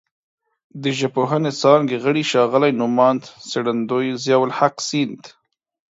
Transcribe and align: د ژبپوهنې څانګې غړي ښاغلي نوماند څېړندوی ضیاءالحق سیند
د 0.83 0.85
ژبپوهنې 0.99 1.51
څانګې 1.61 1.97
غړي 2.03 2.23
ښاغلي 2.31 2.71
نوماند 2.79 3.23
څېړندوی 3.49 4.07
ضیاءالحق 4.23 4.75
سیند 4.87 5.21